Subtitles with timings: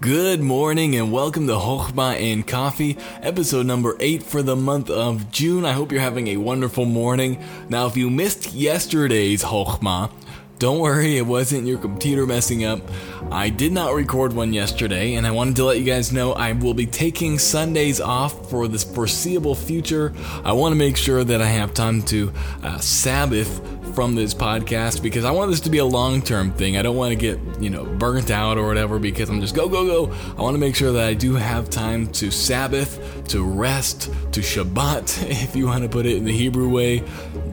[0.00, 5.32] Good morning and welcome to Hochma and Coffee, episode number 8 for the month of
[5.32, 5.64] June.
[5.64, 7.42] I hope you're having a wonderful morning.
[7.68, 10.12] Now, if you missed yesterday's Hochma,
[10.60, 12.80] don't worry, it wasn't your computer messing up.
[13.32, 16.52] I did not record one yesterday, and I wanted to let you guys know I
[16.52, 20.14] will be taking Sundays off for this foreseeable future.
[20.44, 23.60] I want to make sure that I have time to uh, Sabbath
[23.94, 26.76] from this podcast because I want this to be a long term thing.
[26.76, 29.68] I don't want to get, you know, burnt out or whatever because I'm just go,
[29.68, 30.14] go, go.
[30.36, 34.40] I want to make sure that I do have time to Sabbath, to rest, to
[34.40, 37.02] Shabbat, if you want to put it in the Hebrew way,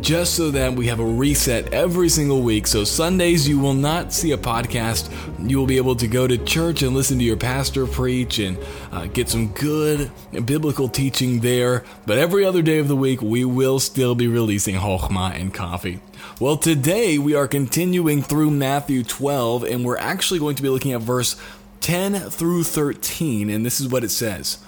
[0.00, 2.66] just so that we have a reset every single week.
[2.66, 5.10] So Sundays, you will not see a podcast.
[5.48, 8.58] You will be able to go to church and listen to your pastor preach and
[8.90, 10.10] uh, get some good
[10.44, 11.84] biblical teaching there.
[12.06, 16.00] But every other day of the week, we will still be releasing Hochma and coffee.
[16.40, 20.92] Well, today we are continuing through Matthew 12, and we're actually going to be looking
[20.92, 21.36] at verse
[21.82, 24.58] 10 through 13, and this is what it says.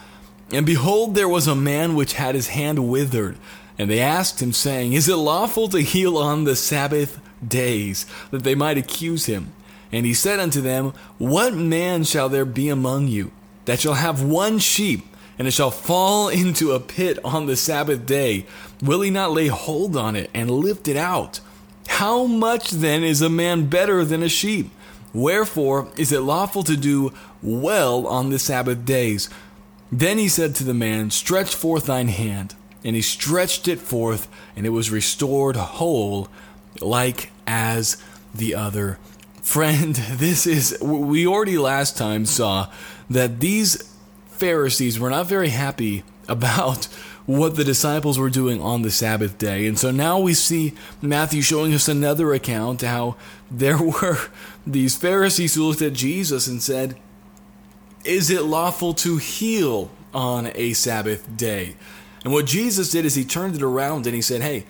[0.53, 3.39] And behold, there was a man which had his hand withered.
[3.79, 8.45] And they asked him, saying, Is it lawful to heal on the Sabbath days, that
[8.45, 9.53] they might accuse him?
[9.91, 13.33] And he said unto them, What man shall there be among you
[13.65, 15.07] that shall have one sheep,
[15.39, 18.45] and it shall fall into a pit on the Sabbath day?
[18.83, 21.41] Will he not lay hold on it and lift it out?
[21.99, 24.73] How much then is a man better than a sheep?
[25.13, 29.31] Wherefore is it lawful to do well on the Sabbath days?
[29.93, 32.57] Then he said to the man, Stretch forth thine hand.
[32.83, 36.27] And he stretched it forth, and it was restored whole,
[36.81, 37.97] like as
[38.35, 38.99] the other.
[39.41, 42.73] Friend, this is, we already last time saw
[43.09, 46.89] that these Pharisees were not very happy about
[47.27, 49.67] what the disciples were doing on the Sabbath day.
[49.67, 53.17] And so now we see Matthew showing us another account how
[53.51, 54.19] there were
[54.67, 56.97] these Pharisees who looked at Jesus and said,
[58.05, 61.77] Is it lawful to heal on a Sabbath day?
[62.25, 64.65] And what Jesus did is he turned it around and he said, Hey,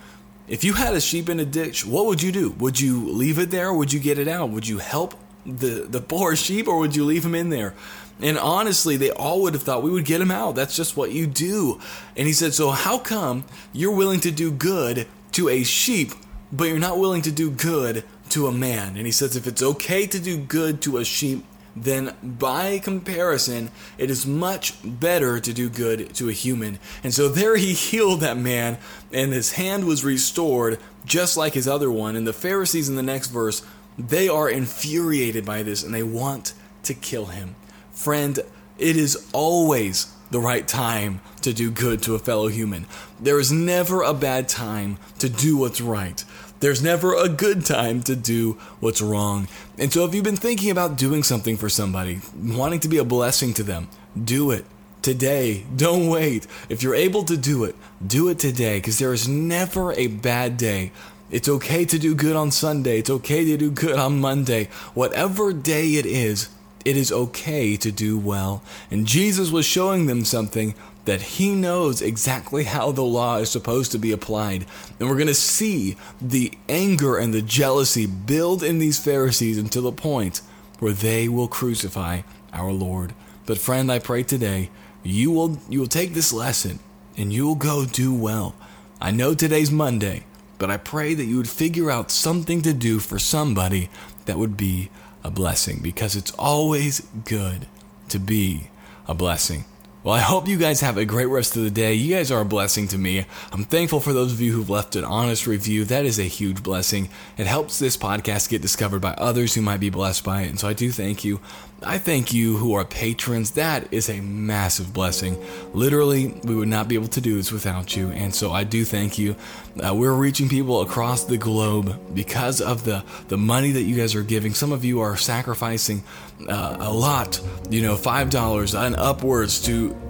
[0.46, 2.50] if you had a sheep in a ditch, what would you do?
[2.50, 4.50] Would you leave it there would you get it out?
[4.50, 5.14] Would you help
[5.46, 7.74] the, the poor sheep or would you leave him in there?
[8.20, 10.54] And honestly, they all would have thought we would get him out.
[10.54, 11.80] That's just what you do.
[12.16, 16.12] And he said, So how come you're willing to do good to a sheep,
[16.52, 18.96] but you're not willing to do good to a man?
[18.96, 21.44] And he says, If it's okay to do good to a sheep,
[21.76, 26.78] then by comparison, it is much better to do good to a human.
[27.02, 28.78] And so there he healed that man,
[29.12, 32.14] and his hand was restored, just like his other one.
[32.14, 33.62] And the Pharisees in the next verse,
[33.98, 37.56] they are infuriated by this and they want to kill him.
[37.92, 38.38] Friend,
[38.78, 42.86] it is always the right time to do good to a fellow human.
[43.20, 46.24] There is never a bad time to do what's right.
[46.60, 49.48] There's never a good time to do what's wrong.
[49.78, 53.04] And so, if you've been thinking about doing something for somebody, wanting to be a
[53.04, 53.88] blessing to them,
[54.22, 54.64] do it
[55.02, 55.66] today.
[55.76, 56.46] Don't wait.
[56.68, 60.56] If you're able to do it, do it today because there is never a bad
[60.56, 60.92] day.
[61.30, 62.98] It's okay to do good on Sunday.
[62.98, 64.68] It's okay to do good on Monday.
[64.94, 66.48] Whatever day it is,
[66.84, 68.62] it is okay to do well.
[68.90, 70.74] And Jesus was showing them something
[71.06, 74.66] that he knows exactly how the law is supposed to be applied.
[74.98, 79.82] And we're going to see the anger and the jealousy build in these Pharisees until
[79.82, 80.40] the point
[80.78, 83.14] where they will crucify our Lord.
[83.46, 84.70] But friend, I pray today
[85.04, 86.80] you will you will take this lesson
[87.16, 88.54] and you will go do well.
[89.00, 90.24] I know today's Monday,
[90.64, 93.90] but I pray that you would figure out something to do for somebody
[94.24, 94.88] that would be
[95.22, 97.66] a blessing because it's always good
[98.08, 98.70] to be
[99.06, 99.66] a blessing.
[100.04, 101.94] Well, I hope you guys have a great rest of the day.
[101.94, 103.24] You guys are a blessing to me.
[103.52, 105.86] I'm thankful for those of you who've left an honest review.
[105.86, 107.08] That is a huge blessing.
[107.38, 110.50] It helps this podcast get discovered by others who might be blessed by it.
[110.50, 111.40] And so I do thank you.
[111.82, 113.52] I thank you who are patrons.
[113.52, 115.42] That is a massive blessing.
[115.72, 118.08] Literally, we would not be able to do this without you.
[118.08, 119.36] And so I do thank you.
[119.82, 124.14] Uh, we're reaching people across the globe because of the, the money that you guys
[124.14, 124.54] are giving.
[124.54, 126.04] Some of you are sacrificing
[126.48, 127.40] uh, a lot,
[127.70, 129.60] you know, $5 and upwards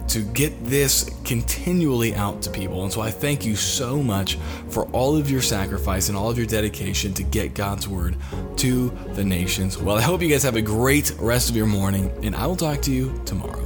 [0.07, 2.83] to get this continually out to people.
[2.83, 4.37] And so I thank you so much
[4.69, 8.15] for all of your sacrifice and all of your dedication to get God's word
[8.57, 9.77] to the nations.
[9.77, 12.55] Well, I hope you guys have a great rest of your morning, and I will
[12.55, 13.64] talk to you tomorrow.